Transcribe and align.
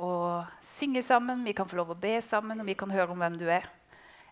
å 0.00 0.10
synge 0.74 1.02
sammen, 1.06 1.44
vi 1.46 1.54
kan 1.56 1.68
få 1.68 1.78
lov 1.80 1.94
å 1.94 1.98
be 1.98 2.16
sammen, 2.24 2.60
og 2.60 2.68
vi 2.68 2.76
kan 2.78 2.92
høre 2.92 3.14
om 3.14 3.20
hvem 3.20 3.38
du 3.40 3.46
er. 3.50 3.66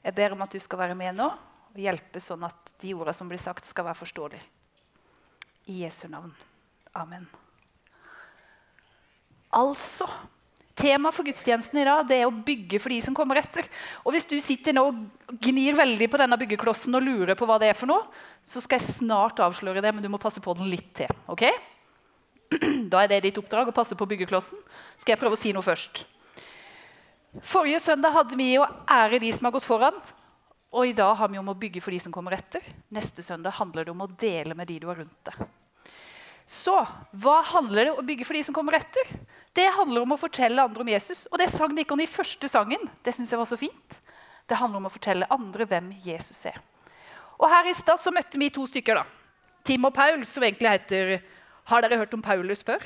Jeg 0.03 0.17
ber 0.17 0.35
om 0.35 0.43
at 0.45 0.55
du 0.55 0.61
skal 0.63 0.83
være 0.83 0.99
med 0.99 1.17
nå 1.19 1.29
og 1.73 1.81
hjelpe 1.81 2.21
sånn 2.21 2.43
at 2.45 2.75
de 2.83 2.93
ordene 2.93 3.17
som 3.17 3.31
blir 3.31 3.41
sagt, 3.41 3.65
skal 3.65 3.87
være 3.87 4.01
forståelige. 4.03 4.45
I 5.73 5.85
Jesu 5.85 6.05
navn. 6.11 6.35
Amen. 6.99 7.25
Altså 9.53 10.09
Temaet 10.73 11.15
for 11.15 11.29
gudstjenesten 11.29 11.79
i 11.83 11.85
dag 11.85 12.07
det 12.09 12.17
er 12.19 12.29
å 12.29 12.33
bygge 12.33 12.81
for 12.81 12.93
de 12.93 12.99
som 13.05 13.15
kommer 13.17 13.39
etter. 13.39 13.67
Og 14.03 14.15
Hvis 14.15 14.27
du 14.29 14.39
sitter 14.43 14.75
nå 14.75 14.87
og 14.89 15.37
gnir 15.45 15.77
veldig 15.79 16.09
på 16.11 16.21
denne 16.21 16.39
byggeklossen 16.41 16.97
og 16.97 17.05
lurer 17.05 17.37
på 17.39 17.47
hva 17.49 17.59
det 17.61 17.71
er 17.71 17.79
for 17.79 17.91
noe, 17.91 18.09
så 18.45 18.63
skal 18.65 18.81
jeg 18.81 18.97
snart 18.97 19.43
avsløre 19.45 19.85
det, 19.85 19.93
men 19.95 20.05
du 20.05 20.09
må 20.13 20.21
passe 20.23 20.43
på 20.43 20.57
den 20.59 20.71
litt 20.73 20.91
til. 20.97 21.13
ok? 21.31 21.45
Da 22.93 23.03
er 23.03 23.13
det 23.13 23.23
ditt 23.27 23.39
oppdrag 23.41 23.71
å 23.71 23.77
passe 23.77 23.97
på 23.99 24.09
byggeklossen. 24.09 24.59
Skal 25.01 25.15
jeg 25.15 25.21
prøve 25.21 25.39
å 25.39 25.41
si 25.41 25.53
noe 25.55 25.65
først? 25.65 26.05
Forrige 27.49 27.81
søndag 27.81 28.13
hadde 28.13 28.37
vi 28.37 28.51
å 28.61 28.67
ære 28.91 29.23
de 29.23 29.31
som 29.33 29.49
har 29.49 29.55
gått 29.55 29.69
foran. 29.69 29.97
Og 30.73 30.89
i 30.89 30.95
dag 30.97 31.15
har 31.17 31.29
vi 31.33 31.41
om 31.41 31.51
å 31.53 31.57
bygge 31.57 31.83
for 31.85 31.93
de 31.93 32.01
som 32.01 32.13
kommer 32.13 32.37
etter. 32.37 32.65
Neste 32.93 33.25
søndag 33.25 33.57
handler 33.59 33.87
det 33.87 33.93
om 33.93 34.05
å 34.05 34.11
dele 34.21 34.57
med 34.57 34.69
de 34.69 34.79
du 34.81 34.89
har 34.89 35.01
rundt 35.01 35.29
deg. 35.29 35.43
Så 36.49 36.75
hva 37.23 37.39
handler 37.53 37.87
det 37.87 37.93
om 37.93 38.01
å 38.03 38.07
bygge 38.07 38.27
for 38.29 38.37
de 38.37 38.43
som 38.45 38.57
kommer 38.57 38.77
etter? 38.77 39.09
Det 39.57 39.69
handler 39.77 40.05
om 40.05 40.15
å 40.17 40.21
fortelle 40.21 40.65
andre 40.65 40.85
om 40.85 40.91
Jesus. 40.93 41.27
Og 41.31 41.41
det 41.41 41.51
sang 41.53 41.73
Nikon 41.77 42.03
i 42.05 42.09
første 42.11 42.49
sangen. 42.51 42.89
Det 43.05 43.15
synes 43.17 43.33
jeg 43.33 43.41
var 43.41 43.49
så 43.49 43.61
fint. 43.61 43.99
Det 44.49 44.59
handler 44.59 44.83
om 44.83 44.89
å 44.91 44.93
fortelle 44.93 45.29
andre 45.33 45.69
hvem 45.69 45.93
Jesus 46.05 46.41
er. 46.49 46.59
Og 47.39 47.49
her 47.51 47.69
i 47.71 47.77
stad 47.77 48.01
så 48.01 48.13
møtte 48.15 48.41
vi 48.41 48.51
to 48.53 48.67
stykker. 48.69 49.01
da. 49.01 49.05
Tim 49.65 49.85
og 49.89 49.95
Paul, 49.95 50.25
som 50.27 50.43
egentlig 50.43 50.73
heter 50.73 51.15
Har 51.71 51.85
dere 51.85 52.01
hørt 52.01 52.15
om 52.17 52.23
Paulus 52.25 52.65
før? 52.67 52.83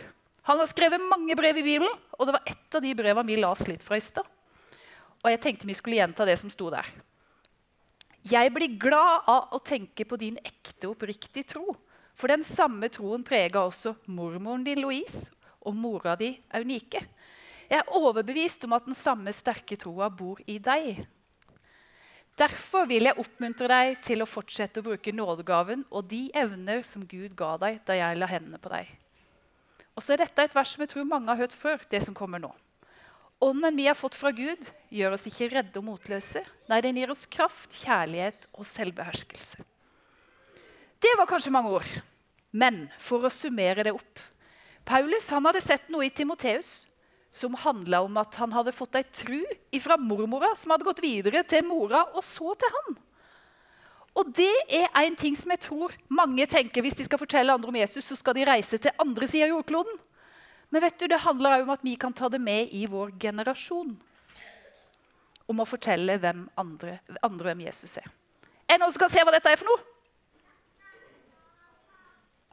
Han 0.47 0.61
har 0.61 0.69
skrevet 0.71 1.03
mange 1.03 1.35
brev 1.39 1.59
i 1.59 1.65
Bibelen, 1.66 2.03
og 2.19 2.29
det 2.29 2.37
var 2.37 2.47
ett 2.47 2.77
av 2.77 2.85
de 2.85 2.93
brevene 2.95 3.27
vi 3.27 3.39
las 3.41 3.65
litt 3.66 3.83
fra 3.83 3.99
i 3.99 4.05
stad. 4.05 4.27
Og 5.25 5.30
jeg 5.33 5.41
tenkte 5.43 5.66
vi 5.66 5.75
skulle 5.75 5.99
gjenta 5.99 6.27
det 6.29 6.37
som 6.39 6.52
sto 6.52 6.68
der. 6.71 6.87
Jeg 8.27 8.51
blir 8.55 8.79
glad 8.79 9.27
av 9.30 9.55
å 9.55 9.63
tenke 9.63 10.07
på 10.07 10.18
din 10.18 10.38
ekte, 10.43 10.91
oppriktige 10.91 11.46
tro. 11.55 11.74
For 12.16 12.33
den 12.33 12.45
samme 12.46 12.88
troen 12.93 13.24
prega 13.27 13.65
også 13.66 13.96
mormoren 14.07 14.65
din 14.66 14.80
Louise 14.83 15.29
og 15.66 15.74
mora 15.77 16.15
di 16.18 16.33
Eunike. 16.55 17.02
Jeg 17.66 17.83
er 17.83 17.93
overbevist 17.99 18.65
om 18.66 18.74
at 18.77 18.87
den 18.87 18.96
samme 18.99 19.35
sterke 19.35 19.79
troa 19.79 20.09
bor 20.11 20.40
i 20.46 20.59
deg. 20.63 21.05
Derfor 22.37 22.84
vil 22.84 23.09
jeg 23.09 23.16
oppmuntre 23.16 23.68
deg 23.70 23.95
til 24.04 24.20
å 24.20 24.29
fortsette 24.29 24.82
å 24.82 24.84
bruke 24.84 25.12
nådegaven 25.15 25.87
og 25.88 26.04
de 26.10 26.26
evner 26.37 26.82
som 26.84 27.06
Gud 27.09 27.32
ga 27.37 27.54
deg 27.62 27.80
da 27.88 27.96
jeg 27.96 28.18
la 28.20 28.28
hendene 28.28 28.60
på 28.60 28.73
deg. 28.74 28.90
Og 29.96 30.04
så 30.04 30.12
er 30.12 30.20
Dette 30.20 30.45
et 30.45 30.54
vers 30.54 30.74
som 30.74 30.84
jeg 30.84 30.93
tror 30.93 31.09
mange 31.09 31.32
har 31.32 31.40
hørt 31.40 31.56
før. 31.56 31.80
det 31.90 32.02
som 32.04 32.15
kommer 32.15 32.38
nå. 32.38 32.52
Ånden 33.40 33.76
vi 33.76 33.87
har 33.87 33.96
fått 33.96 34.15
fra 34.15 34.30
Gud, 34.32 34.68
gjør 34.88 35.16
oss 35.16 35.26
ikke 35.28 35.48
redde 35.52 35.78
og 35.80 35.84
motløse. 35.84 36.45
Nei, 36.68 36.80
den 36.80 36.96
gir 36.96 37.10
oss 37.10 37.26
kraft, 37.26 37.73
kjærlighet 37.84 38.48
og 38.52 38.66
selvbeherskelse. 38.68 39.65
Det 41.00 41.12
var 41.18 41.28
kanskje 41.28 41.52
mange 41.52 41.73
ord. 41.73 41.90
Men 42.52 42.87
for 42.98 43.24
å 43.24 43.32
summere 43.32 43.84
det 43.84 43.93
opp 43.93 44.21
Paulus 44.87 45.26
hadde 45.28 45.60
sett 45.60 45.88
noe 45.90 46.06
i 46.06 46.12
Timoteus 46.15 46.85
som 47.37 47.56
handla 47.60 48.01
om 48.06 48.16
at 48.20 48.34
han 48.40 48.54
hadde 48.56 48.74
fått 48.74 48.96
ei 48.96 49.04
tru 49.12 49.42
fra 49.82 49.98
mormora, 50.01 50.54
som 50.56 50.73
hadde 50.73 50.87
gått 50.88 51.02
videre 51.04 51.43
til 51.48 51.66
mora, 51.68 52.06
og 52.16 52.24
så 52.24 52.54
til 52.56 52.73
han. 52.78 52.96
Og 54.16 54.32
det 54.32 54.52
er 54.73 54.88
en 55.02 55.16
ting 55.18 55.37
som 55.37 55.52
jeg 55.52 55.60
tror 55.66 55.93
mange 56.09 56.46
tenker 56.48 56.84
hvis 56.84 56.96
de 56.96 57.04
skal 57.04 57.20
fortelle 57.20 57.52
andre 57.52 57.68
om 57.68 57.76
Jesus, 57.76 58.06
så 58.09 58.16
skal 58.16 58.37
de 58.38 58.46
reise 58.48 58.80
til 58.80 58.95
andre 59.02 59.28
sida 59.28 59.51
av 59.51 59.52
jordkloden. 59.59 59.98
Men 60.73 60.82
vet 60.82 60.96
du, 60.98 61.06
det 61.12 61.20
handler 61.23 61.59
òg 61.59 61.66
om 61.66 61.74
at 61.76 61.84
vi 61.84 61.95
kan 62.01 62.15
ta 62.16 62.30
det 62.32 62.40
med 62.43 62.73
i 62.74 62.87
vår 62.90 63.12
generasjon. 63.20 63.93
Om 65.47 65.60
å 65.62 65.69
fortelle 65.69 66.16
hvem 66.19 66.47
andre, 66.59 66.97
andre 67.22 67.53
hvem 67.53 67.66
Jesus 67.69 68.00
er. 68.00 68.09
Er 68.66 68.75
det 68.75 68.82
noen 68.82 68.97
som 68.97 69.04
kan 69.04 69.12
se 69.12 69.22
hva 69.22 69.37
dette 69.37 69.53
er 69.53 69.60
for 69.60 69.69
noe? 69.69 69.84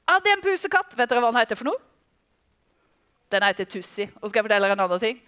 Ja, 0.04 0.20
det 0.20 0.30
er 0.30 0.36
en 0.36 0.44
pusekatt. 0.44 0.94
Vet 1.00 1.10
dere 1.10 1.24
hva 1.24 1.32
han 1.32 1.40
heter 1.40 1.58
for 1.58 1.72
noe? 1.72 1.80
Den 3.34 3.46
heter 3.48 3.66
Tussi. 3.66 4.06
Og 4.22 4.30
skal 4.30 4.40
jeg 4.42 4.46
fortelle 4.46 4.68
dere 4.68 4.78
en 4.78 4.86
annen 4.86 5.02
ting? 5.02 5.22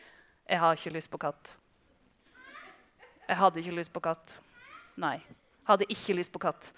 Jeg 0.45 0.61
har 0.61 0.77
ikke 0.77 0.93
lyst 0.93 1.09
på 1.09 1.19
katt. 1.21 1.55
Jeg 3.25 3.37
hadde 3.39 3.61
ikke 3.63 3.77
lyst 3.79 3.93
på 3.93 4.03
katt. 4.05 4.35
Nei. 5.01 5.17
Hadde 5.65 5.87
ikke 5.89 6.13
lyst 6.13 6.33
på 6.33 6.41
katt. 6.43 6.69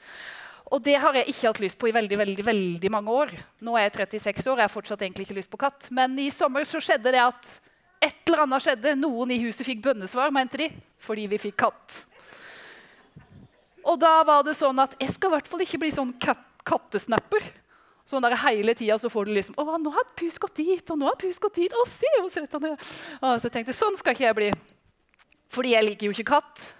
Og 0.71 0.79
det 0.83 0.95
har 0.99 1.15
jeg 1.15 1.31
ikke 1.31 1.49
hatt 1.49 1.61
lyst 1.63 1.77
på 1.79 1.89
i 1.89 1.95
veldig 1.95 2.19
veldig, 2.19 2.45
veldig 2.47 2.91
mange 2.91 3.11
år. 3.11 3.33
Nå 3.63 3.75
er 3.75 3.87
jeg 3.87 4.07
36 4.07 4.47
år 4.47 4.55
og 4.55 4.63
jeg 4.63 4.69
har 4.69 4.73
fortsatt 4.73 5.03
egentlig 5.03 5.27
ikke 5.27 5.37
lyst 5.41 5.51
på 5.51 5.59
katt. 5.59 5.89
Men 5.91 6.15
i 6.19 6.29
sommer 6.31 6.67
så 6.67 6.79
skjedde 6.83 7.11
det 7.15 7.23
at 7.23 7.53
et 8.03 8.23
eller 8.27 8.45
annet 8.45 8.63
skjedde. 8.63 8.95
Noen 8.99 9.35
i 9.35 9.41
huset 9.43 9.67
fikk 9.67 9.83
bønnesvar, 9.83 10.31
mente 10.35 10.59
de, 10.63 10.71
fordi 11.03 11.27
vi 11.31 11.43
fikk 11.49 11.59
katt. 11.65 12.01
Og 13.87 13.99
da 13.99 14.19
var 14.27 14.43
det 14.47 14.57
sånn 14.59 14.79
at 14.83 14.95
jeg 14.99 15.11
skal 15.15 15.31
i 15.31 15.37
hvert 15.37 15.51
fall 15.51 15.63
ikke 15.63 15.79
bli 15.83 15.91
sånn 15.95 16.15
kat 16.23 16.43
kattesnapper. 16.67 17.45
Sånn 18.07 18.23
der 18.23 18.37
Hele 18.39 18.75
tida 18.77 18.95
så 19.01 19.11
får 19.11 19.27
du 19.27 19.33
liksom 19.35 19.57
å, 19.59 19.65
'Nå 19.67 19.91
har 19.91 20.07
Pus 20.15 20.39
gått 20.39 20.55
dit, 20.55 20.91
og 20.91 20.97
nå 20.97 21.09
har 21.09 21.19
Pus 21.19 21.39
gått 21.43 21.59
dit.' 21.59 21.73
Å, 21.75 21.83
se, 21.85 22.11
og 22.21 22.31
så, 22.31 22.45
og 22.47 23.41
så 23.41 23.49
tenkte 23.51 23.73
jeg 23.73 23.79
sånn 23.81 23.97
skal 23.99 24.15
ikke 24.15 24.27
jeg 24.29 24.37
bli. 24.37 24.49
Fordi 25.51 25.73
jeg 25.75 25.85
liker 25.85 26.07
jo 26.07 26.15
ikke 26.15 26.31
katt. 26.37 26.73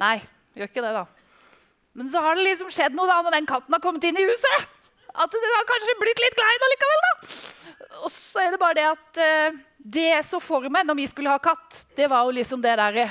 Nei, 0.00 0.18
gjør 0.56 0.68
ikke 0.68 0.84
det, 0.84 0.92
da. 0.92 1.04
Men 1.94 2.10
så 2.10 2.20
har 2.20 2.36
det 2.36 2.44
liksom 2.48 2.72
skjedd 2.74 2.96
noe 2.96 3.08
da 3.08 3.20
når 3.22 3.36
den 3.38 3.48
katten 3.48 3.74
har 3.74 3.82
kommet 3.82 4.04
inn 4.04 4.18
i 4.18 4.26
huset. 4.26 4.68
At 5.14 5.30
du 5.30 5.38
har 5.38 5.68
kanskje 5.68 6.00
blitt 6.00 6.20
litt 6.20 6.34
glad 6.34 6.56
i 6.56 6.60
den 6.62 6.72
likevel, 6.74 7.04
da. 7.04 7.12
Og 8.02 8.10
så 8.10 8.42
er 8.42 8.50
det 8.50 8.60
bare 8.60 8.76
det 8.76 8.86
at 8.90 9.20
uh, 9.22 9.58
det 9.78 10.08
jeg 10.08 10.26
så 10.26 10.40
for 10.42 10.66
meg 10.72 10.88
når 10.88 10.98
vi 10.98 11.06
skulle 11.06 11.30
ha 11.30 11.38
katt, 11.42 11.84
det 11.94 12.08
var 12.10 12.26
jo 12.26 12.34
liksom 12.34 12.62
det 12.64 12.74
derre 12.80 13.06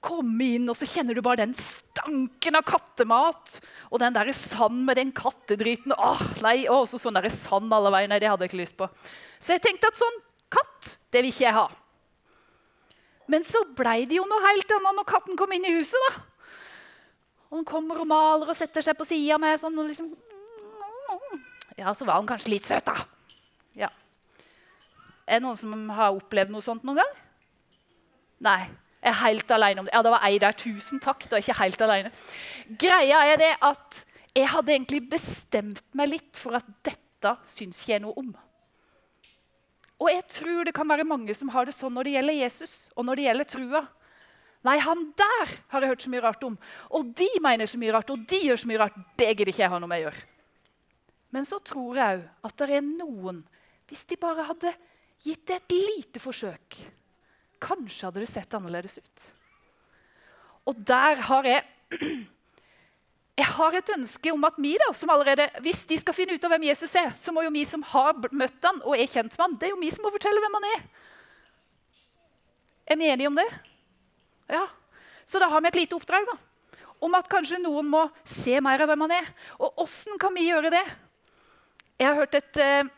komme 0.00 0.46
inn, 0.56 0.68
og 0.72 0.78
så 0.80 0.88
kjenner 0.88 1.16
du 1.16 1.20
bare 1.24 1.42
den 1.42 1.52
stanken 1.56 2.56
av 2.56 2.64
kattemat. 2.68 3.58
Og 3.92 4.00
den 4.02 4.16
der 4.16 4.32
sand 4.36 4.82
med 4.88 4.96
den 5.00 5.12
kattedriten. 5.16 5.94
Åh, 5.96 6.24
nei, 6.44 6.64
åh, 6.72 6.86
så 6.88 7.00
sånn 7.00 7.18
der 7.18 7.28
sand 7.32 7.72
alle 7.76 7.92
veier. 7.92 8.10
Nei, 8.10 8.20
det 8.22 8.30
hadde 8.32 8.46
jeg 8.46 8.52
ikke 8.52 8.62
lyst 8.62 8.78
på. 8.80 8.88
Så 9.40 9.56
jeg 9.56 9.64
tenkte 9.66 9.92
at 9.92 10.00
sånn 10.00 10.18
katt, 10.52 10.96
det 11.12 11.22
vil 11.22 11.30
ikke 11.32 11.46
jeg 11.46 11.58
ha. 11.58 11.68
Men 13.30 13.46
så 13.46 13.62
blei 13.78 14.02
det 14.10 14.18
jo 14.18 14.26
noe 14.26 14.42
helt 14.48 14.74
annet 14.74 14.98
når 14.98 15.08
katten 15.12 15.38
kom 15.38 15.52
inn 15.54 15.68
i 15.68 15.76
huset. 15.76 16.08
da. 16.08 16.24
Og 17.50 17.60
den 17.60 17.68
kommer 17.68 18.00
og 18.02 18.08
maler 18.10 18.50
og 18.50 18.58
setter 18.58 18.84
seg 18.84 18.98
på 18.98 19.06
sida 19.06 19.38
med 19.42 19.60
sånn 19.62 19.78
og 19.78 19.88
liksom 19.90 20.12
Ja, 21.78 21.94
så 21.96 22.04
var 22.04 22.18
han 22.18 22.28
kanskje 22.28 22.50
litt 22.52 22.66
søt, 22.68 22.84
da. 22.84 23.06
Ja. 23.78 23.88
Er 25.24 25.38
det 25.38 25.44
noen 25.46 25.56
som 25.56 25.72
har 25.94 26.12
opplevd 26.12 26.52
noe 26.52 26.64
sånt 26.64 26.84
noen 26.84 27.00
gang? 27.00 27.18
Nei 28.44 28.62
er 29.00 29.16
helt 29.22 29.50
alene 29.54 29.82
om 29.82 29.88
det. 29.88 29.94
Ja, 29.94 30.02
det 30.04 30.12
var 30.12 30.24
ei 30.26 30.38
der. 30.42 30.56
Tusen 30.56 31.00
takk. 31.02 31.24
Du 31.28 31.36
er 31.36 31.42
ikke 31.44 31.58
helt 31.62 31.84
alene. 31.86 32.12
Greia 32.80 33.24
er 33.32 33.40
det 33.40 33.54
at 33.64 34.02
jeg 34.36 34.50
hadde 34.52 34.74
egentlig 34.74 35.02
bestemt 35.10 35.84
meg 35.98 36.12
litt 36.12 36.38
for 36.38 36.58
at 36.58 36.68
dette 36.86 37.34
syns 37.56 37.80
ikke 37.80 37.94
jeg 37.96 38.04
noe 38.04 38.16
om. 38.20 38.34
Og 40.00 40.08
jeg 40.08 40.24
tror 40.32 40.64
det 40.64 40.74
kan 40.76 40.88
være 40.88 41.08
mange 41.08 41.34
som 41.36 41.50
har 41.52 41.66
det 41.68 41.76
sånn 41.76 41.92
når 41.96 42.08
det 42.08 42.14
gjelder 42.14 42.38
Jesus 42.38 42.76
og 42.94 43.04
når 43.08 43.20
det 43.20 43.26
gjelder 43.26 43.50
trua. 43.50 43.82
Nei, 44.64 44.76
han 44.84 45.06
der 45.16 45.54
har 45.72 45.84
jeg 45.84 45.92
hørt 45.92 46.04
så 46.04 46.12
mye 46.12 46.24
rart 46.24 46.44
om. 46.44 46.56
Og 46.96 47.12
de 47.16 47.28
mener 47.40 47.68
så 47.68 47.80
mye 47.80 47.94
rart, 47.96 48.12
og 48.12 48.24
de 48.28 48.40
gjør 48.44 48.60
så 48.60 48.68
mye 48.68 48.80
rart. 48.80 48.96
Det 49.16 49.30
gidder 49.32 49.52
ikke 49.52 49.64
jeg 49.64 49.72
ha 49.72 49.80
noe 49.80 49.88
med 49.88 50.02
å 50.02 50.06
gjøre. 50.06 50.22
Men 51.32 51.46
så 51.48 51.60
tror 51.64 52.00
jeg 52.00 52.18
òg 52.18 52.48
at 52.48 52.56
det 52.60 52.76
er 52.76 52.84
noen, 52.84 53.44
hvis 53.88 54.04
de 54.10 54.18
bare 54.20 54.44
hadde 54.48 54.72
gitt 55.24 55.46
det 55.48 55.60
et 55.60 55.74
lite 55.74 56.22
forsøk 56.22 56.76
Kanskje 57.60 58.08
hadde 58.08 58.24
det 58.24 58.30
sett 58.32 58.56
annerledes 58.56 58.98
ut. 58.98 59.24
Og 60.68 60.78
der 60.86 61.20
har 61.28 61.48
jeg 61.48 61.64
jeg 63.40 63.48
har 63.48 63.76
et 63.78 63.92
ønske 63.94 64.32
om 64.34 64.42
at 64.44 64.58
vi 64.60 64.74
da, 64.80 64.90
som 64.96 65.10
allerede, 65.12 65.48
Hvis 65.64 65.86
de 65.88 65.98
skal 66.00 66.14
finne 66.16 66.36
ut 66.36 66.44
av 66.44 66.52
hvem 66.52 66.66
Jesus 66.68 66.92
er, 66.98 67.12
så 67.16 67.32
må 67.32 67.44
jo 67.46 67.54
vi 67.54 67.64
som 67.68 67.82
har 67.92 68.18
møtt 68.30 68.66
han 68.66 68.82
og 68.84 68.96
er 68.96 69.08
kjent 69.08 69.32
med 69.32 69.44
han, 69.44 69.56
det 69.56 69.68
er 69.68 69.74
jo 69.74 69.80
vi 69.80 69.92
som 69.94 70.04
må 70.04 70.12
fortelle 70.12 70.42
hvem 70.42 70.58
han 70.58 70.68
er. 70.74 70.84
Er 72.90 72.98
vi 73.00 73.08
enige 73.08 73.30
om 73.30 73.38
det? 73.38 73.48
Ja. 74.50 74.66
Så 75.30 75.38
da 75.38 75.48
har 75.48 75.62
vi 75.62 75.70
et 75.70 75.78
lite 75.78 75.96
oppdrag 75.96 76.26
da, 76.26 76.36
om 77.00 77.14
at 77.16 77.30
kanskje 77.30 77.62
noen 77.62 77.88
må 77.88 78.02
se 78.28 78.58
mer 78.60 78.82
av 78.82 78.90
hvem 78.90 79.06
han 79.06 79.16
er. 79.20 79.30
Og 79.62 79.84
åssen 79.86 80.18
kan 80.20 80.34
vi 80.36 80.48
gjøre 80.48 80.72
det? 80.74 80.84
Jeg 82.00 82.08
har 82.08 82.18
hørt 82.18 82.34
et, 82.34 82.56
eh, 82.60 82.90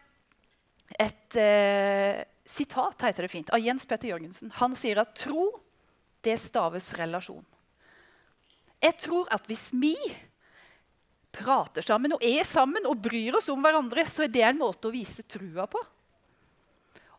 et, 0.96 1.12
et 1.12 1.40
eh, 1.42 2.22
sitat 2.52 3.02
heter 3.08 3.26
det 3.26 3.32
fint, 3.32 3.50
av 3.50 3.62
Jens 3.62 3.86
Petter 3.88 4.12
Jørgensen. 4.12 4.52
Han 4.60 4.76
sier 4.78 5.00
at 5.02 5.16
tro, 5.18 5.48
det 6.22 6.36
staves 6.38 6.92
relasjon. 6.98 7.44
Jeg 8.82 8.98
tror 9.02 9.30
at 9.34 9.46
hvis 9.50 9.70
vi 9.74 9.96
prater 11.32 11.84
sammen 11.86 12.14
og 12.14 12.24
er 12.26 12.44
sammen 12.46 12.86
og 12.88 13.00
bryr 13.02 13.38
oss 13.38 13.48
om 13.52 13.62
hverandre, 13.64 14.04
så 14.10 14.26
er 14.26 14.32
det 14.32 14.44
en 14.46 14.60
måte 14.60 14.90
å 14.90 14.94
vise 14.94 15.24
trua 15.24 15.66
på. 15.70 15.80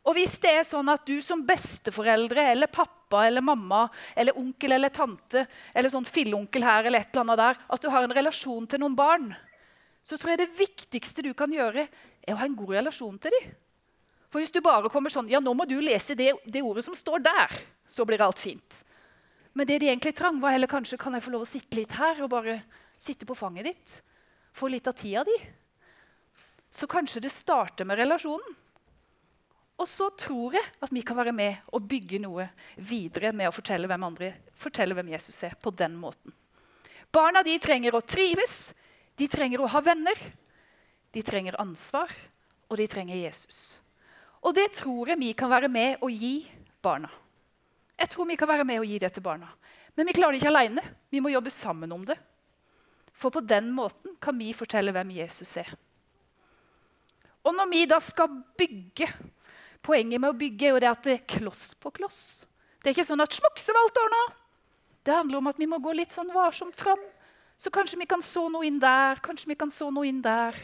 Og 0.04 0.18
hvis 0.18 0.36
det 0.44 0.52
er 0.52 0.66
sånn 0.68 0.92
at 0.92 1.06
du 1.08 1.16
som 1.24 1.46
besteforeldre 1.48 2.44
eller 2.52 2.72
pappa 2.72 3.24
eller 3.30 3.44
mamma 3.46 3.86
eller 4.20 4.36
onkel 4.40 4.76
eller 4.76 4.92
tante 4.92 5.46
eller 5.72 5.94
sånn 5.94 6.08
filleonkel 6.08 6.66
her 6.68 6.90
eller 6.90 7.06
et 7.06 7.14
eller 7.14 7.24
annet 7.24 7.40
der, 7.40 7.62
at 7.72 7.84
du 7.84 7.90
har 7.94 8.04
en 8.04 8.16
relasjon 8.18 8.68
til 8.68 8.84
noen 8.84 8.98
barn, 9.00 9.32
så 10.04 10.20
tror 10.20 10.34
jeg 10.34 10.42
det 10.44 10.58
viktigste 10.60 11.24
du 11.24 11.32
kan 11.38 11.52
gjøre, 11.56 11.88
er 11.88 12.36
å 12.36 12.42
ha 12.42 12.50
en 12.50 12.60
god 12.60 12.76
relasjon 12.82 13.16
til 13.24 13.32
dem. 13.32 13.54
For 14.34 14.42
hvis 14.42 14.54
du 14.54 14.64
bare 14.66 14.90
kommer 14.90 15.14
sånn 15.14 15.30
Ja, 15.30 15.38
nå 15.38 15.54
må 15.54 15.68
du 15.70 15.76
lese 15.78 16.18
det, 16.18 16.32
det 16.50 16.64
ordet 16.66 16.82
som 16.88 16.98
står 16.98 17.22
der. 17.22 17.54
Så 17.86 18.02
blir 18.10 18.22
alt 18.26 18.42
fint. 18.42 18.80
Men 19.54 19.70
det 19.70 19.78
de 19.84 19.92
egentlig 19.92 20.16
trang, 20.18 20.40
var 20.42 20.56
heller 20.56 20.72
kanskje 20.72 20.98
kan 20.98 21.14
jeg 21.14 21.22
få 21.22 21.36
lov 21.36 21.46
å 21.46 21.50
sitte 21.52 21.78
litt 21.78 21.94
her 21.94 22.24
og 22.26 22.32
bare 22.34 22.64
sitte 22.98 23.28
på 23.30 23.38
fanget 23.38 23.70
ditt. 23.70 23.94
Få 24.58 24.72
litt 24.74 24.90
av 24.90 24.98
tida 24.98 25.22
di. 25.28 25.36
Så 26.74 26.90
kanskje 26.90 27.22
det 27.22 27.30
starter 27.30 27.86
med 27.86 28.02
relasjonen. 28.02 28.58
Og 29.78 29.86
så 29.90 30.08
tror 30.18 30.58
jeg 30.58 30.66
at 30.82 30.94
vi 30.94 31.04
kan 31.06 31.18
være 31.18 31.36
med 31.36 31.70
og 31.74 31.86
bygge 31.90 32.22
noe 32.24 32.48
videre 32.78 33.34
med 33.38 33.52
å 33.52 33.54
fortelle 33.54 33.90
hvem 33.90 34.08
andre, 34.10 34.32
fortelle 34.58 34.98
hvem 34.98 35.14
Jesus 35.14 35.38
er, 35.46 35.54
på 35.62 35.74
den 35.78 35.94
måten. 36.02 36.34
Barna 37.14 37.46
de 37.46 37.54
trenger 37.62 37.94
å 37.94 38.02
trives, 38.02 38.72
de 39.18 39.30
trenger 39.30 39.62
å 39.62 39.70
ha 39.70 39.82
venner, 39.86 40.18
de 41.14 41.22
trenger 41.22 41.60
ansvar, 41.62 42.10
og 42.70 42.82
de 42.82 42.90
trenger 42.90 43.22
Jesus. 43.22 43.83
Og 44.44 44.56
det 44.56 44.70
tror 44.80 45.14
jeg 45.14 45.22
vi 45.22 45.32
kan 45.38 45.52
være 45.52 45.70
med 45.72 46.04
og 46.04 46.12
gi 46.12 46.36
barna. 46.84 47.10
Jeg 48.00 48.10
tror 48.12 48.28
vi 48.28 48.36
kan 48.40 48.50
være 48.50 48.66
med 48.68 48.82
og 48.82 48.90
gi 48.90 49.00
det 49.00 49.14
til 49.16 49.24
barna. 49.24 49.48
Men 49.96 50.10
vi 50.10 50.16
klarer 50.18 50.36
det 50.36 50.42
ikke 50.42 50.52
alene. 50.52 50.84
Vi 51.14 51.22
må 51.24 51.32
jobbe 51.32 51.54
sammen 51.54 51.92
om 51.96 52.04
det. 52.06 52.18
For 53.14 53.32
på 53.32 53.44
den 53.46 53.70
måten 53.72 54.18
kan 54.22 54.36
vi 54.40 54.52
fortelle 54.58 54.92
hvem 54.92 55.14
Jesus 55.16 55.54
er. 55.62 55.70
Og 57.44 57.56
når 57.56 57.70
vi 57.72 57.86
da 57.88 58.00
skal 58.04 58.42
bygge 58.58 59.10
Poenget 59.84 60.22
med 60.24 60.32
å 60.32 60.38
bygge 60.40 60.70
er 60.70 60.72
jo 60.72 60.80
det 60.80 60.88
at 60.88 61.04
det 61.04 61.14
er 61.18 61.26
kloss 61.28 61.74
på 61.84 61.90
kloss. 61.92 62.20
Det 62.80 62.88
er 62.88 62.94
ikke 62.96 63.04
sånn 63.04 63.24
at 63.24 63.36
smukk, 63.36 63.60
så 63.60 63.74
var 63.76 63.90
ordna. 63.92 64.22
Det 65.04 65.12
handler 65.12 65.42
om 65.42 65.50
at 65.52 65.60
vi 65.60 65.68
må 65.68 65.82
gå 65.84 65.92
litt 65.92 66.16
sånn 66.16 66.32
varsomt 66.32 66.78
fram. 66.80 67.02
Så 67.60 67.68
kanskje 67.68 68.00
vi 68.00 68.08
kan 68.08 68.24
så 68.24 68.46
noe 68.48 68.64
inn 68.64 68.80
der, 68.80 69.20
kanskje 69.24 69.52
vi 69.52 69.58
kan 69.60 69.72
så 69.76 69.90
noe 69.92 70.08
inn 70.08 70.22
der. 70.24 70.56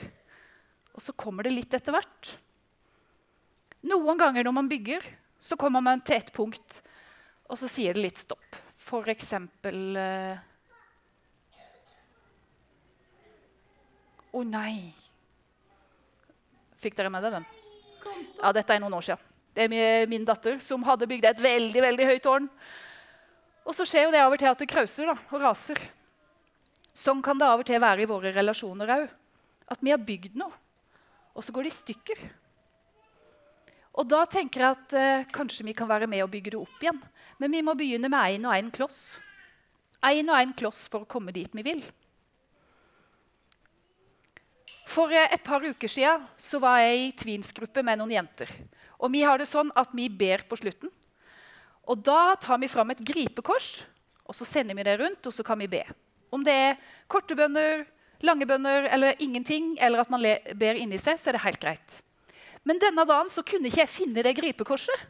Og 0.96 1.04
så 1.04 1.12
kommer 1.20 1.44
det 1.44 1.52
litt 1.52 1.76
etter 1.76 1.96
hvert. 1.96 2.31
Noen 3.88 4.20
ganger 4.20 4.44
når 4.44 4.56
man 4.56 4.70
bygger, 4.72 5.06
så 5.40 5.56
kommer 5.60 5.81
man 5.84 6.02
til 6.04 6.20
et 6.20 6.34
punkt, 6.36 6.81
og 7.48 7.60
så 7.62 7.70
sier 7.72 7.96
det 7.96 8.04
litt 8.04 8.20
stopp. 8.20 8.58
For 8.90 9.08
eksempel 9.12 9.98
eh, 10.00 10.46
Å 14.30 14.38
oh, 14.38 14.46
nei! 14.46 14.92
Fikk 16.80 16.94
dere 17.00 17.10
med 17.10 17.24
dere 17.26 17.40
den? 17.40 17.48
Ja, 18.38 18.52
dette 18.54 18.76
er 18.76 18.81
noen 18.84 18.94
år 18.94 19.08
siden. 19.08 19.24
Det 19.58 19.66
er 19.66 20.06
min 20.08 20.28
datter 20.28 20.60
som 20.62 20.86
hadde 20.86 21.08
bygd 21.10 21.26
et 21.26 21.42
veldig 21.42 21.81
veldig 21.81 22.06
høyt 22.12 22.24
tårn. 22.24 22.46
Og 23.66 23.74
så 23.76 23.88
skjer 23.90 24.06
jo 24.06 24.14
det 24.14 24.22
av 24.22 24.36
og 24.36 24.40
til 24.40 24.52
at 24.52 24.62
det 24.62 24.70
krauser 24.70 25.10
da, 25.10 25.16
og 25.34 25.42
raser. 25.42 25.81
Sånn 26.96 27.24
kan 27.26 27.42
det 27.42 27.48
av 27.50 27.62
og 27.62 27.68
til 27.68 27.81
være 27.81 28.06
i 28.06 28.10
våre 28.10 28.31
relasjoner 28.36 28.94
òg. 28.96 29.08
At 29.70 29.81
vi 29.86 29.92
har 29.94 30.02
bygd 30.02 30.38
noe, 30.40 30.54
og 31.34 31.46
så 31.46 31.54
går 31.54 31.68
det 31.68 31.74
i 31.74 31.80
stykker. 31.80 32.24
Og 33.97 34.06
da 34.09 34.21
tenker 34.30 34.63
jeg 34.63 34.77
at 34.77 34.94
eh, 34.97 35.30
kanskje 35.33 35.65
vi 35.65 35.74
kan 35.77 35.89
være 35.89 36.07
med 36.09 36.24
og 36.24 36.31
bygge 36.33 36.53
det 36.53 36.59
opp 36.59 36.83
igjen. 36.83 37.00
Men 37.41 37.56
vi 37.56 37.63
må 37.65 37.75
begynne 37.77 38.12
med 38.12 38.36
én 38.36 38.45
og 38.45 38.56
én 38.56 38.69
kloss. 38.74 39.00
Én 40.06 40.30
og 40.30 40.38
én 40.38 40.53
kloss 40.56 40.86
for 40.91 41.03
å 41.03 41.09
komme 41.09 41.33
dit 41.36 41.50
vi 41.56 41.65
vil. 41.65 41.81
For 44.89 45.12
eh, 45.13 45.33
et 45.33 45.44
par 45.45 45.65
uker 45.65 45.91
siden 45.91 46.27
så 46.39 46.62
var 46.63 46.83
jeg 46.83 47.01
i 47.01 47.12
tvinsgruppe 47.24 47.83
med 47.86 48.00
noen 48.01 48.15
jenter. 48.19 48.51
Og 49.00 49.13
vi 49.13 49.24
har 49.25 49.39
det 49.39 49.50
sånn 49.50 49.71
at 49.80 49.94
vi 49.95 50.09
ber 50.12 50.45
på 50.50 50.59
slutten. 50.59 50.92
Og 51.89 52.03
da 52.06 52.35
tar 52.38 52.59
vi 52.62 52.69
fram 52.69 52.92
et 52.94 53.01
gripekors, 53.01 53.80
og 54.30 54.35
så 54.38 54.45
sender 54.45 54.77
vi 54.77 54.85
det 54.85 55.00
rundt, 55.00 55.25
og 55.25 55.33
så 55.33 55.45
kan 55.45 55.57
vi 55.57 55.69
be. 55.71 55.81
Om 56.30 56.44
det 56.45 56.53
er 56.53 56.75
korte 57.09 57.33
bønner, 57.33 57.88
lange 58.21 58.45
bønner 58.45 58.85
eller 58.94 59.18
ingenting, 59.24 59.74
eller 59.81 60.03
at 60.03 60.12
man 60.13 60.21
ber 60.59 60.77
inni 60.77 61.00
seg, 61.01 61.18
så 61.18 61.31
er 61.31 61.39
det 61.39 61.45
helt 61.47 61.63
greit. 61.63 61.97
Men 62.69 62.77
denne 62.77 63.06
dagen 63.10 63.31
så 63.33 63.42
kunne 63.42 63.71
ikke 63.71 63.81
jeg 63.81 63.89
finne 63.89 64.21
det 64.25 64.36
gripekorset. 64.38 65.07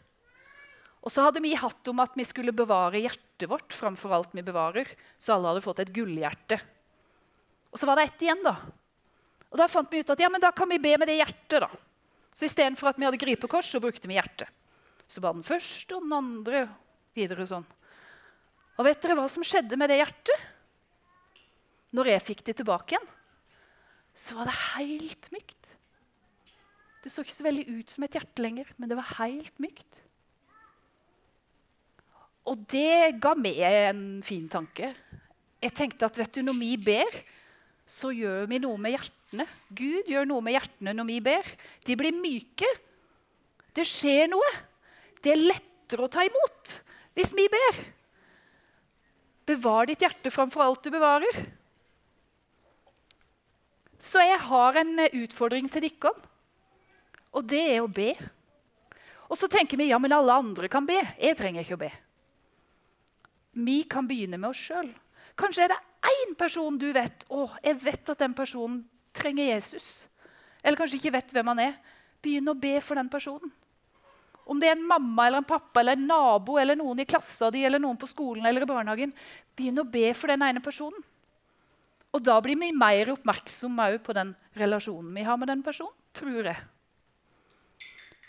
Og 1.03 1.11
så 1.11 1.25
hadde 1.25 1.41
vi 1.43 1.51
hatt 1.59 1.87
om 1.91 1.99
at 2.03 2.15
vi 2.15 2.25
skulle 2.27 2.55
bevare 2.55 3.01
hjertet 3.03 3.47
vårt 3.51 3.75
framfor 3.75 4.13
alt 4.15 4.35
vi 4.35 4.43
bevarer. 4.47 4.87
Så 5.19 5.35
alle 5.35 5.51
hadde 5.51 5.63
fått 5.65 5.81
et 5.83 5.91
gullhjerte. 5.95 6.59
Og 7.71 7.79
så 7.79 7.87
var 7.87 7.99
det 7.99 8.09
ett 8.09 8.23
igjen, 8.23 8.43
da. 8.43 8.55
Og 9.49 9.57
Da 9.59 9.67
fant 9.71 9.91
vi 9.91 9.99
ut 9.99 10.11
at 10.13 10.21
ja, 10.21 10.29
men 10.31 10.41
da 10.41 10.51
kan 10.55 10.69
vi 10.69 10.79
be 10.79 10.95
med 10.99 11.07
det 11.09 11.19
hjertet. 11.19 11.59
da. 11.65 11.69
Så 12.35 12.47
istedenfor 12.47 12.91
at 12.91 12.99
vi 12.99 13.07
hadde 13.07 13.19
gripekors, 13.19 13.71
så 13.71 13.81
brukte 13.83 14.07
vi 14.07 14.15
hjertet. 14.15 14.47
Så 15.09 15.19
ba 15.19 15.33
den 15.33 15.43
første 15.43 15.95
og 15.97 16.05
den 16.05 16.15
andre 16.15 16.67
videre 17.17 17.47
sånn. 17.49 17.65
Og 18.77 18.85
vet 18.85 19.01
dere 19.03 19.17
hva 19.19 19.27
som 19.27 19.43
skjedde 19.43 19.75
med 19.75 19.89
det 19.91 19.99
hjertet? 19.99 20.47
Når 21.91 22.11
jeg 22.13 22.25
fikk 22.27 22.45
det 22.45 22.59
tilbake 22.61 22.95
igjen, 22.95 23.09
så 24.15 24.37
var 24.37 24.47
det 24.47 24.59
helt 24.77 25.31
mykt. 25.33 25.78
Det 27.03 27.11
så 27.13 27.23
ikke 27.23 27.37
så 27.37 27.45
veldig 27.47 27.65
ut 27.79 27.91
som 27.93 28.05
et 28.05 28.15
hjerte 28.17 28.43
lenger, 28.43 28.69
men 28.77 28.91
det 28.91 28.97
var 28.99 29.13
helt 29.21 29.61
mykt. 29.61 30.01
Og 32.49 32.59
det 32.71 33.19
ga 33.21 33.35
meg 33.37 33.59
en 33.63 34.03
fin 34.25 34.47
tanke. 34.51 34.91
Jeg 35.59 35.75
tenkte 35.75 36.07
at 36.07 36.17
vet 36.17 36.33
du, 36.33 36.41
når 36.43 36.57
vi 36.59 36.71
ber, 36.81 37.19
så 37.89 38.11
gjør 38.15 38.47
vi 38.49 38.61
noe 38.63 38.79
med 38.81 38.95
hjertene. 38.95 39.45
Gud 39.75 40.09
gjør 40.09 40.27
noe 40.29 40.43
med 40.45 40.55
hjertene 40.55 40.95
når 40.95 41.09
vi 41.09 41.19
ber. 41.25 41.53
De 41.85 41.97
blir 41.99 42.15
myke. 42.15 42.69
Det 43.75 43.85
skjer 43.87 44.29
noe. 44.31 44.49
Det 45.23 45.33
er 45.33 45.41
lettere 45.41 46.05
å 46.05 46.11
ta 46.11 46.25
imot 46.25 46.75
hvis 47.17 47.33
vi 47.35 47.47
ber. 47.51 47.79
Bevar 49.49 49.89
ditt 49.89 50.03
hjerte 50.05 50.31
framfor 50.31 50.63
alt 50.63 50.85
du 50.85 50.93
bevarer. 50.93 51.41
Så 53.99 54.21
jeg 54.23 54.39
har 54.45 54.79
en 54.79 54.93
utfordring 55.09 55.67
til 55.73 55.83
dere, 55.89 56.13
og 57.35 57.45
det 57.45 57.61
er 57.75 57.81
å 57.83 57.91
be. 57.91 58.13
Og 59.29 59.37
så 59.37 59.49
tenker 59.51 59.77
vi 59.77 59.91
ja, 59.91 59.99
men 60.01 60.13
alle 60.15 60.39
andre 60.41 60.69
kan 60.71 60.87
be. 60.87 60.97
Jeg 61.21 61.37
trenger 61.37 61.65
ikke 61.65 61.77
å 61.77 61.83
be. 61.83 61.91
Vi 63.59 63.83
kan 63.89 64.07
begynne 64.09 64.39
med 64.39 64.49
oss 64.49 64.61
sjøl. 64.69 64.89
Kanskje 65.39 65.67
er 65.67 65.73
det 65.73 65.79
én 66.09 66.35
person 66.37 66.77
du 66.79 66.89
vet 66.95 67.25
å, 67.29 67.45
jeg 67.63 67.77
vet 67.83 68.11
at 68.11 68.21
den 68.23 68.33
personen 68.37 68.81
trenger 69.15 69.51
Jesus. 69.53 69.85
Eller 70.63 70.79
kanskje 70.79 70.99
ikke 70.99 71.13
vet 71.15 71.33
hvem 71.35 71.51
han 71.53 71.63
er. 71.69 71.77
Begynn 72.23 72.51
å 72.51 72.57
be 72.57 72.75
for 72.83 72.99
den 72.99 73.11
personen. 73.11 73.51
Om 74.49 74.57
det 74.57 74.71
er 74.71 74.79
en 74.79 74.87
mamma 74.89 75.27
eller 75.27 75.43
en 75.43 75.47
pappa 75.47 75.83
eller 75.83 75.93
en 75.93 76.07
nabo 76.09 76.57
eller 76.57 76.77
noen 76.79 77.03
i 77.03 77.07
klassa 77.07 77.51
di, 77.53 77.61
eller 77.67 77.81
noen 77.81 77.99
på 78.01 78.09
skolen 78.09 78.47
eller 78.49 78.65
i 78.65 78.69
barnehagen, 78.69 79.13
begynn 79.53 79.83
å 79.83 79.85
be 79.85 80.07
for 80.17 80.33
den 80.33 80.41
ene 80.47 80.63
personen. 80.65 81.03
Og 82.09 82.23
da 82.25 82.39
blir 82.41 82.57
vi 82.57 82.71
mer 82.73 83.11
oppmerksomme 83.13 83.91
på 84.01 84.15
den 84.17 84.33
relasjonen 84.57 85.13
vi 85.13 85.27
har 85.27 85.37
med 85.37 85.51
den 85.51 85.61
personen, 85.61 85.93
tror 86.17 86.49
jeg. 86.49 86.57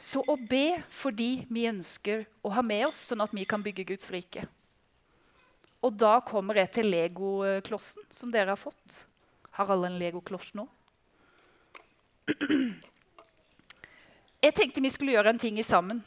Så 0.00 0.22
å 0.24 0.36
be 0.36 0.80
fordi 0.96 1.44
vi 1.52 1.68
ønsker 1.68 2.24
å 2.40 2.52
ha 2.56 2.64
med 2.64 2.86
oss, 2.88 3.02
sånn 3.10 3.20
at 3.20 3.34
vi 3.36 3.44
kan 3.48 3.62
bygge 3.62 3.84
Guds 3.92 4.08
rike. 4.12 4.46
Og 5.84 5.96
da 5.96 6.18
kommer 6.24 6.56
jeg 6.60 6.72
til 6.76 6.90
legoklossen 6.92 8.04
som 8.12 8.32
dere 8.32 8.54
har 8.54 8.60
fått. 8.60 9.04
Har 9.56 9.72
alle 9.72 9.90
en 9.90 9.98
legokloss 10.00 10.52
nå? 10.56 10.66
Jeg 14.40 14.56
tenkte 14.56 14.80
vi 14.80 14.92
skulle 14.92 15.12
gjøre 15.12 15.34
en 15.34 15.40
ting 15.40 15.58
i 15.60 15.66
sammen. 15.66 15.98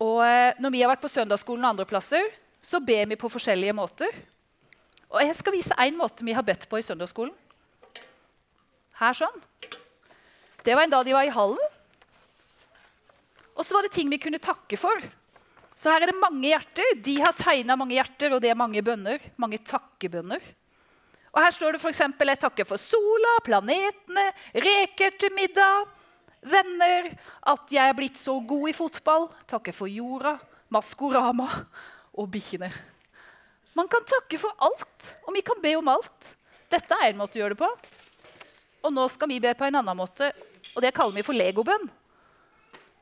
Og 0.00 0.22
eh, 0.24 0.56
når 0.56 0.72
vi 0.72 0.80
har 0.80 0.88
vært 0.88 1.02
på 1.02 1.12
søndagsskolen 1.12 1.66
og 1.66 1.74
andre 1.74 1.88
plasser, 1.88 2.30
så 2.64 2.80
ber 2.80 3.10
vi 3.10 3.18
på 3.20 3.28
forskjellige 3.32 3.74
måter. 3.76 4.14
Og 5.10 5.20
jeg 5.20 5.36
skal 5.36 5.56
vise 5.56 5.76
én 5.84 5.98
måte 5.98 6.24
vi 6.24 6.36
har 6.36 6.46
bedt 6.46 6.64
på 6.70 6.80
i 6.80 6.86
søndagsskolen. 6.86 7.34
Her 9.00 9.16
sånn. 9.16 9.36
Det 10.64 10.76
var 10.76 10.86
en 10.86 10.94
dag 10.94 11.04
de 11.04 11.16
var 11.16 11.28
i 11.28 11.34
hallen. 11.34 11.69
Og 13.60 13.66
så 13.68 13.76
var 13.76 13.84
det 13.84 13.92
ting 13.92 14.08
vi 14.08 14.18
kunne 14.22 14.40
takke 14.40 14.78
for. 14.80 15.02
Så 15.76 15.92
her 15.92 16.04
er 16.04 16.10
det 16.10 16.20
mange 16.20 16.48
hjerter. 16.48 16.94
De 17.04 17.18
har 17.20 17.36
tegna 17.36 17.76
mange 17.76 17.98
hjerter, 17.98 18.32
og 18.32 18.40
det 18.40 18.50
er 18.52 18.58
mange 18.58 18.80
bønner. 18.84 19.20
Mange 19.40 19.60
takkebønner. 19.68 20.40
Og 21.30 21.38
her 21.44 21.54
står 21.54 21.76
det 21.76 21.80
f.eks.: 21.82 22.00
Jeg 22.00 22.40
takker 22.40 22.66
for 22.66 22.80
sola, 22.80 23.36
planetene, 23.44 24.24
reker 24.64 25.14
til 25.20 25.34
middag, 25.36 25.86
venner, 26.42 27.12
at 27.52 27.70
jeg 27.70 27.92
er 27.92 27.96
blitt 27.96 28.18
så 28.18 28.38
god 28.40 28.68
i 28.70 28.74
fotball, 28.74 29.28
takker 29.46 29.76
for 29.76 29.86
jorda, 29.86 30.38
Maskorama 30.70 31.48
og 32.16 32.30
bikkjene. 32.32 32.70
Man 33.76 33.88
kan 33.90 34.04
takke 34.08 34.40
for 34.40 34.56
alt, 34.58 35.14
og 35.26 35.34
vi 35.36 35.44
kan 35.46 35.60
be 35.62 35.76
om 35.78 35.88
alt. 35.92 36.34
Dette 36.70 36.96
er 36.96 37.12
en 37.12 37.20
måte 37.20 37.38
å 37.38 37.44
gjøre 37.44 37.54
det 37.54 37.62
på. 37.62 37.70
Og 38.88 38.94
nå 38.94 39.06
skal 39.12 39.30
vi 39.30 39.40
be 39.42 39.52
på 39.54 39.68
en 39.68 39.78
annen 39.82 39.98
måte, 39.98 40.32
og 40.74 40.82
det 40.82 40.94
kaller 40.96 41.20
vi 41.20 41.26
for 41.26 41.36
legobønn. 41.36 41.90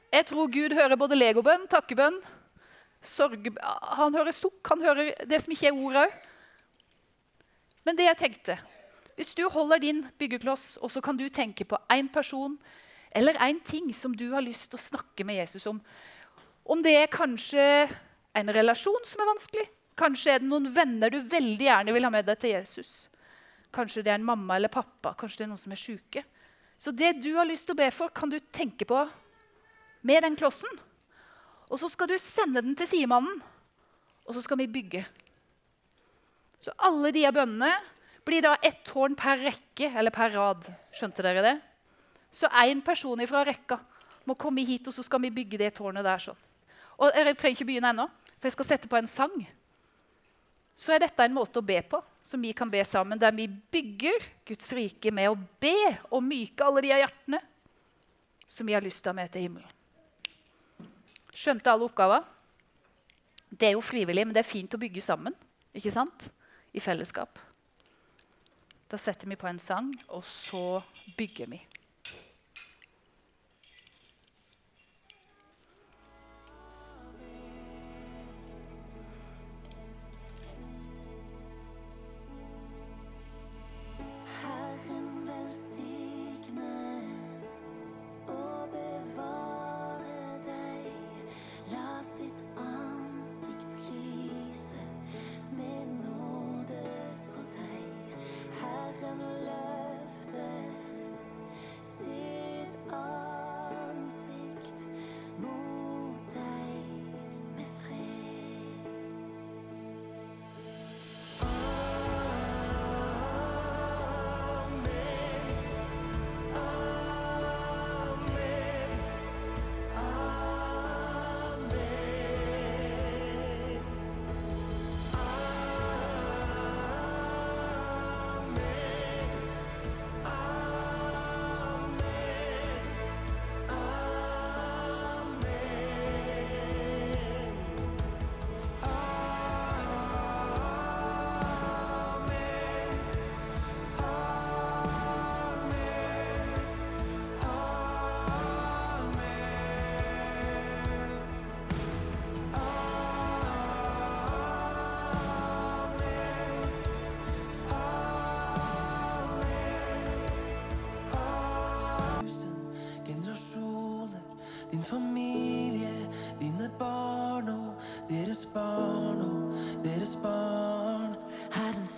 Jeg 0.09 0.25
tror 0.31 0.49
Gud 0.49 0.73
hører 0.73 0.97
både 0.97 1.19
legobønn, 1.19 1.67
takkebønn 1.69 2.17
Sorg, 3.05 3.45
han 3.63 4.17
hører 4.17 4.35
sukk, 4.35 4.59
han 4.67 4.81
hører 4.83 5.13
det 5.29 5.39
som 5.45 5.53
ikke 5.55 5.69
er 5.71 5.77
ord 5.77 5.99
òg. 6.01 6.15
Men 7.87 7.99
det 7.99 8.09
jeg 8.09 8.19
tenkte 8.25 8.59
Hvis 9.19 9.35
du 9.39 9.45
holder 9.51 9.83
din 9.83 10.03
byggekloss, 10.19 10.79
og 10.83 10.91
så 10.91 11.03
kan 11.05 11.17
du 11.17 11.29
tenke 11.29 11.65
på 11.65 11.79
én 11.93 12.11
person 12.13 12.59
eller 13.15 13.39
én 13.41 13.61
ting 13.65 13.93
som 13.95 14.13
du 14.17 14.31
har 14.35 14.45
lyst 14.45 14.69
til 14.71 14.79
å 14.79 14.87
snakke 14.91 15.25
med 15.25 15.39
Jesus 15.41 15.67
om 15.67 15.81
Om 16.65 16.83
det 16.85 16.97
er 16.97 17.13
kanskje 17.13 17.89
en 18.37 18.53
relasjon 18.53 19.07
som 19.09 19.23
er 19.23 19.31
vanskelig, 19.31 19.65
kanskje 19.97 20.35
er 20.35 20.43
det 20.43 20.49
noen 20.49 20.69
venner 20.73 21.11
du 21.11 21.23
veldig 21.25 21.65
gjerne 21.65 21.95
vil 21.95 22.05
ha 22.05 22.11
med 22.13 22.27
deg 22.29 22.39
til 22.39 22.53
Jesus. 22.53 22.91
Kanskje 23.75 24.05
det 24.05 24.13
er 24.13 24.21
en 24.21 24.27
mamma 24.29 24.59
eller 24.59 24.71
pappa, 24.71 25.15
kanskje 25.17 25.41
det 25.41 25.47
er 25.47 25.51
noen 25.55 25.63
som 25.63 25.73
er 25.75 25.81
syke. 25.81 26.23
Så 26.79 26.93
det 26.93 27.17
du 27.25 27.33
har 27.35 27.49
lyst 27.49 27.67
til 27.67 27.75
å 27.75 27.81
be 27.81 27.89
for, 27.91 28.13
kan 28.15 28.31
du 28.31 28.37
tenke 28.53 28.87
på 28.87 29.01
med 30.03 30.23
den 30.25 30.37
klossen. 30.39 30.81
Og 31.69 31.81
så 31.81 31.91
skal 31.93 32.11
du 32.11 32.17
sende 32.23 32.63
den 32.65 32.77
til 32.79 32.89
sidemannen, 32.89 33.41
og 34.29 34.37
så 34.37 34.43
skal 34.45 34.61
vi 34.61 34.71
bygge. 34.71 35.05
Så 36.61 36.75
alle 36.85 37.13
de 37.15 37.25
bønnene 37.33 37.71
blir 38.27 38.45
da 38.45 38.57
ett 38.65 38.83
tårn 38.85 39.15
per 39.17 39.41
rekke 39.41 39.91
eller 39.97 40.13
per 40.13 40.33
rad. 40.35 40.67
Skjønte 40.97 41.25
dere 41.25 41.45
det? 41.45 41.55
Så 42.35 42.49
én 42.61 42.83
person 42.85 43.21
fra 43.29 43.45
rekka 43.47 43.79
må 44.29 44.37
komme 44.37 44.65
hit, 44.69 44.89
og 44.89 44.95
så 44.95 45.05
skal 45.05 45.23
vi 45.25 45.33
bygge 45.33 45.61
det 45.61 45.75
tårnet 45.79 46.05
der. 46.05 46.19
sånn. 46.19 46.37
Og 46.99 47.15
Jeg 47.15 47.37
trenger 47.37 47.57
ikke 47.57 47.69
begynne 47.71 47.93
ennå, 47.95 48.09
for 48.37 48.49
jeg 48.49 48.53
skal 48.53 48.67
sette 48.67 48.89
på 48.89 48.99
en 48.99 49.09
sang. 49.09 49.47
Så 50.77 50.93
er 50.93 51.01
dette 51.03 51.25
en 51.25 51.35
måte 51.35 51.59
å 51.59 51.65
be 51.65 51.81
på, 51.83 52.03
som 52.23 52.43
vi 52.43 52.53
kan 52.53 52.71
be 52.71 52.85
sammen, 52.85 53.19
der 53.19 53.33
vi 53.33 53.49
bygger 53.49 54.23
Guds 54.47 54.69
rike 54.73 55.11
med 55.11 55.31
å 55.31 55.39
be 55.61 55.97
og 56.11 56.23
myke 56.23 56.65
alle 56.65 56.83
de 56.85 56.93
hjertene 56.93 57.41
som 58.47 58.67
vi 58.67 58.75
har 58.77 58.85
lyst 58.85 59.03
til 59.03 59.11
å 59.11 59.15
ha 59.15 59.23
med 59.23 59.33
til 59.33 59.47
himmelen. 59.47 59.78
Skjønte 61.35 61.71
alle 61.71 61.89
oppgaver? 61.89 62.25
Det 63.49 63.71
er 63.71 63.77
jo 63.77 63.85
frivillig, 63.85 64.27
men 64.27 64.37
det 64.37 64.43
er 64.43 64.49
fint 64.51 64.75
å 64.75 64.81
bygge 64.81 65.05
sammen. 65.05 65.35
ikke 65.75 65.93
sant? 65.93 66.29
I 66.73 66.81
fellesskap. 66.81 67.39
Da 68.89 68.97
setter 68.97 69.29
vi 69.29 69.37
på 69.37 69.49
en 69.49 69.61
sang, 69.61 69.93
og 70.09 70.25
så 70.25 70.81
bygger 71.17 71.49
vi. 71.53 71.61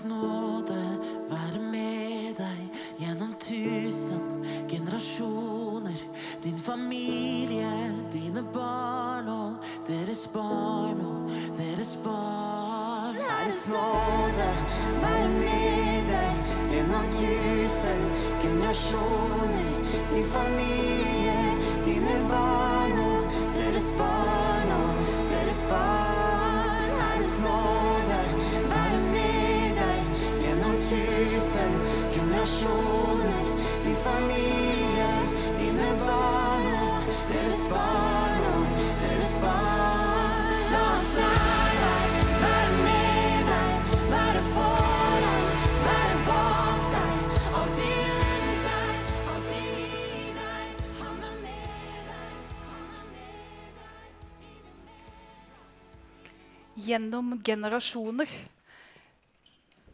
Nåde 0.05 0.99
være 1.29 1.61
med 1.61 2.39
deg 2.39 2.79
gjennom 2.99 3.35
tusen 3.37 4.45
generasjoner. 4.69 5.99
Din 6.43 6.59
familie, 6.59 7.69
dine 8.13 8.43
barn 8.55 9.29
og 9.29 9.67
deres 9.89 10.27
barn 10.33 11.01
og 11.05 11.31
deres 11.59 11.99
barn. 12.05 13.19
Herres 13.21 13.69
nåde 13.69 14.49
være 15.03 15.29
med 15.37 16.09
deg 16.09 16.55
gjennom 16.73 17.11
tusen 17.19 18.07
generasjoner. 18.43 19.75
Din 20.15 20.31
familie, 20.33 21.37
dine 21.85 22.17
barn 22.31 22.99
og 23.05 23.43
deres 23.59 23.93
barn 23.99 24.50
generasjoner. 32.51 33.47
Din 33.85 33.95
familie, 33.95 35.11
dine 35.59 35.95
barn 36.01 37.07
deres 37.31 37.69
barn 37.69 38.67
deres 39.03 39.35
barn. 39.43 40.73
La 40.73 40.83
oss 40.97 41.15
lære 41.15 41.75
deg, 41.81 42.25
være 42.43 42.73
med 42.85 43.39
deg, 43.51 43.73
være 44.11 44.43
foran, 44.55 45.45
være 45.87 46.17
bak 46.27 46.83
deg. 46.95 47.15
Alltid 47.61 47.97
rundt 48.11 48.63
deg, 48.67 48.95
alltid 49.35 49.65
i 49.71 50.35
deg. 50.39 50.65
Han 51.01 51.17
er 51.31 51.37
med 51.47 51.65
deg, 51.71 52.25
han 52.67 52.85
er 52.91 53.05
med 53.15 53.35
deg. 56.75 56.85
Gjennom 56.91 57.27
generasjoner. 57.45 58.31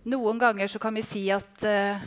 Noen 0.06 0.38
ganger 0.38 0.70
så 0.70 0.78
kan 0.78 0.94
vi 0.94 1.02
si 1.02 1.24
at 1.34 1.64
eh, 1.66 1.98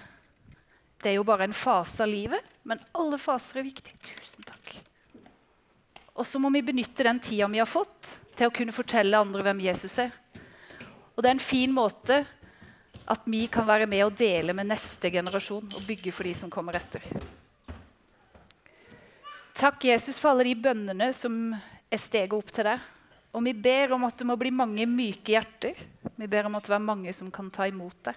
det 1.02 1.12
er 1.12 1.20
jo 1.20 1.28
bare 1.28 1.48
en 1.48 1.56
fase 1.56 2.04
av 2.04 2.12
livet, 2.12 2.56
men 2.68 2.82
alle 2.98 3.20
faser 3.22 3.62
er 3.62 3.70
viktige. 3.70 3.96
Tusen 4.04 4.48
takk. 4.48 4.74
Og 6.20 6.28
så 6.28 6.42
må 6.42 6.52
vi 6.52 6.66
benytte 6.66 7.06
den 7.08 7.22
tida 7.24 7.48
vi 7.48 7.62
har 7.62 7.70
fått, 7.70 8.18
til 8.36 8.50
å 8.50 8.56
kunne 8.56 8.76
fortelle 8.76 9.20
andre 9.20 9.44
hvem 9.46 9.62
Jesus 9.64 9.96
er. 10.04 10.12
Og 11.16 11.24
det 11.24 11.30
er 11.30 11.38
en 11.38 11.44
fin 11.44 11.72
måte 11.76 12.22
at 13.10 13.26
vi 13.28 13.46
kan 13.52 13.68
være 13.68 13.88
med 13.90 14.06
og 14.06 14.16
dele 14.20 14.54
med 14.56 14.70
neste 14.70 15.12
generasjon 15.12 15.72
og 15.76 15.86
bygge 15.88 16.14
for 16.14 16.28
de 16.28 16.36
som 16.38 16.52
kommer 16.52 16.78
etter. 16.78 17.04
Takk, 19.60 19.84
Jesus, 19.90 20.20
for 20.20 20.32
alle 20.32 20.46
de 20.48 20.56
bønnene 20.56 21.10
som 21.16 21.52
er 21.52 22.00
steget 22.00 22.36
opp 22.38 22.52
til 22.54 22.70
deg. 22.70 22.84
Og 23.36 23.44
vi 23.46 23.54
ber 23.54 23.96
om 23.96 24.06
at 24.08 24.16
det 24.20 24.28
må 24.30 24.38
bli 24.40 24.52
mange 24.56 24.86
myke 24.90 25.34
hjerter. 25.36 25.80
Vi 26.16 26.30
ber 26.32 26.48
om 26.48 26.56
at 26.60 26.70
det 26.70 26.78
er 26.78 26.86
mange 26.86 27.14
som 27.16 27.32
kan 27.34 27.50
ta 27.54 27.68
imot 27.68 27.98
det. 28.08 28.16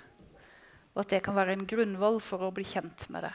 Og 0.93 1.05
at 1.05 1.15
det 1.15 1.23
kan 1.25 1.37
være 1.37 1.57
en 1.57 1.67
grunnvoll 1.69 2.21
for 2.21 2.45
å 2.45 2.53
bli 2.55 2.65
kjent 2.69 3.07
med 3.13 3.25
det. 3.25 3.33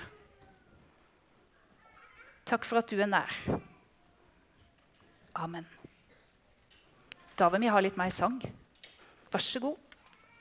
Takk 2.48 2.68
for 2.68 2.80
at 2.80 2.90
du 2.92 3.02
er 3.02 3.10
nær. 3.10 3.34
Amen. 5.38 5.66
Da 7.38 7.50
vil 7.54 7.66
vi 7.66 7.74
ha 7.74 7.82
litt 7.82 7.98
mer 8.00 8.14
sang. 8.14 8.40
Vær 9.34 9.44
så 9.44 9.62
god. 9.62 9.87